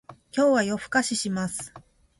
[0.35, 1.71] 今日は夜更かしします